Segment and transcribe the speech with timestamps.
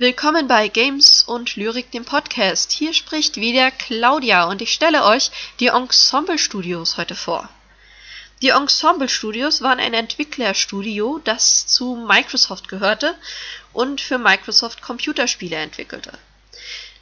[0.00, 2.72] Willkommen bei Games und Lyrik, dem Podcast.
[2.72, 7.50] Hier spricht wieder Claudia und ich stelle euch die Ensemble Studios heute vor.
[8.40, 13.14] Die Ensemble Studios waren ein Entwicklerstudio, das zu Microsoft gehörte
[13.74, 16.12] und für Microsoft Computerspiele entwickelte.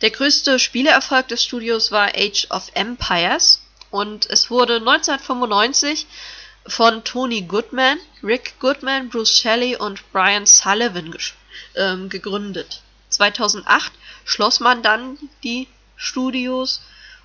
[0.01, 6.09] Der größte Spieleerfolg des Studios war Age of Empires und es wurde 1995
[6.67, 11.17] von Tony Goodman, Rick Goodman, Bruce Shelley und Brian Sullivan
[11.77, 12.83] ähm, gegründet.
[13.19, 13.93] 2008
[14.25, 15.67] schloss man dann die
[15.97, 16.81] Studios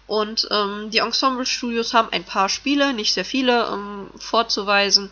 [0.07, 5.11] und ähm, die Ensemble-Studios haben ein paar Spiele, nicht sehr viele, ähm, vorzuweisen.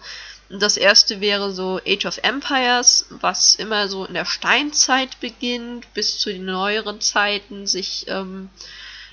[0.49, 6.17] Das erste wäre so Age of Empires, was immer so in der Steinzeit beginnt, bis
[6.17, 8.49] zu den neueren Zeiten sich ähm,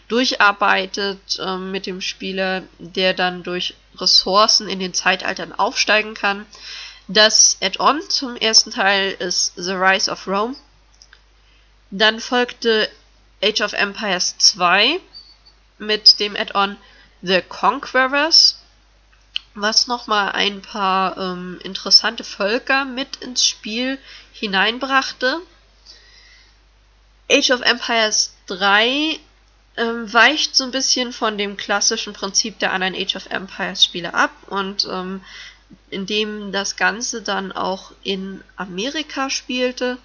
[0.09, 6.47] durcharbeitet ähm, mit dem Spieler, der dann durch Ressourcen in den Zeitaltern aufsteigen kann.
[7.07, 10.57] Das Add-on zum ersten Teil ist The Rise of Rome.
[11.91, 12.91] Dann folgte
[13.43, 15.01] Age of Empires 2
[15.79, 16.77] mit dem Add-on
[17.23, 18.59] The Conquerors,
[19.55, 23.99] was nochmal ein paar ähm, interessante Völker mit ins Spiel
[24.33, 25.41] hineinbrachte.
[27.31, 29.19] Age of Empires 3
[29.77, 34.15] ähm, weicht so ein bisschen von dem klassischen Prinzip der anderen Age of Empires Spiele
[34.15, 35.23] ab und ähm,
[35.91, 39.99] indem das Ganze dann auch in Amerika spielte.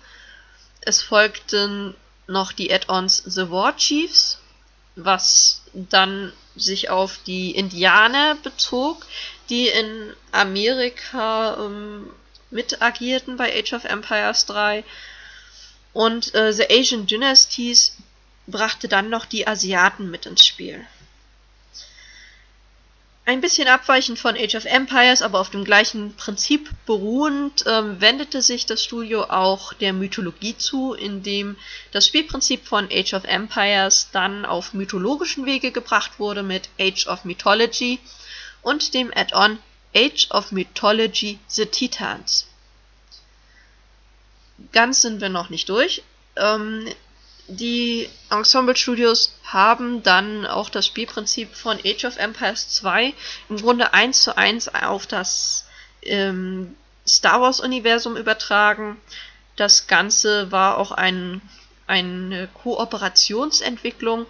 [0.85, 1.95] Es folgten
[2.27, 4.39] noch die Add-ons The War Chiefs,
[4.95, 9.05] was dann sich auf die Indianer bezog,
[9.49, 12.09] die in Amerika ähm,
[12.51, 14.83] mit agierten bei Age of Empires 3.
[15.93, 17.97] Und äh, The Asian Dynasties
[18.47, 20.85] brachte dann noch die Asiaten mit ins Spiel.
[23.25, 28.41] Ein bisschen abweichend von Age of Empires, aber auf dem gleichen Prinzip beruhend, ähm, wendete
[28.41, 31.55] sich das Studio auch der Mythologie zu, indem
[31.91, 37.23] das Spielprinzip von Age of Empires dann auf mythologischen Wege gebracht wurde mit Age of
[37.23, 37.99] Mythology
[38.61, 39.57] und dem Add-on
[39.95, 42.47] Age of Mythology The Titans.
[44.73, 46.03] Ganz sind wir noch nicht durch.
[46.35, 46.89] Ähm,
[47.47, 53.13] die Ensemble Studios haben dann auch das Spielprinzip von Age of Empires 2
[53.49, 55.65] im Grunde eins zu eins auf das
[56.01, 56.75] ähm,
[57.07, 58.99] Star Wars Universum übertragen.
[59.55, 61.41] Das Ganze war auch ein,
[61.85, 64.25] eine Kooperationsentwicklung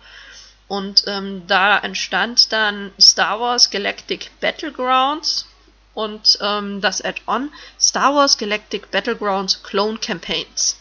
[0.67, 5.47] und ähm, da entstand dann Star Wars Galactic Battlegrounds
[5.93, 10.79] und ähm, das Add-on Star Wars Galactic Battlegrounds Clone Campaigns.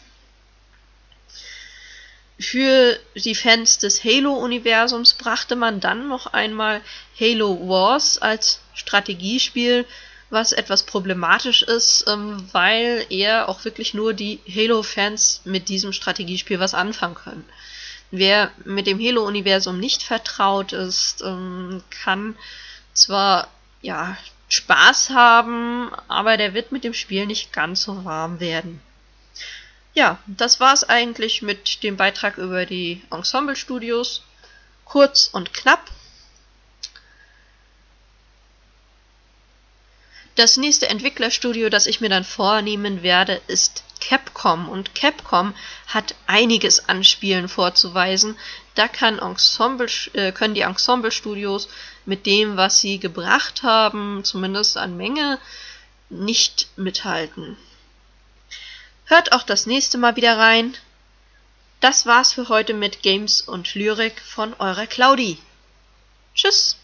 [2.43, 6.81] Für die Fans des Halo-Universums brachte man dann noch einmal
[7.19, 9.87] Halo Wars als Strategiespiel,
[10.29, 16.59] was etwas problematisch ist, ähm, weil eher auch wirklich nur die Halo-Fans mit diesem Strategiespiel
[16.59, 17.45] was anfangen können.
[18.11, 22.37] Wer mit dem Halo-Universum nicht vertraut ist, ähm, kann
[22.93, 23.49] zwar
[23.83, 24.17] ja
[24.49, 28.81] Spaß haben, aber der wird mit dem Spiel nicht ganz so warm werden.
[29.95, 34.23] Ja, das war's eigentlich mit dem Beitrag über die Ensemble Studios.
[34.85, 35.91] Kurz und knapp.
[40.35, 44.71] Das nächste Entwicklerstudio, das ich mir dann vornehmen werde, ist Capcom.
[44.71, 45.55] Und Capcom
[45.87, 48.39] hat einiges an Spielen vorzuweisen.
[48.75, 51.69] Da kann Ensemble, äh, können die Ensemble-Studios
[52.07, 55.39] mit dem, was sie gebracht haben, zumindest an Menge,
[56.09, 57.59] nicht mithalten.
[59.13, 60.75] Hört auch das nächste Mal wieder rein.
[61.81, 65.37] Das war's für heute mit Games und Lyrik von eurer Claudi.
[66.35, 66.79] Tschüss!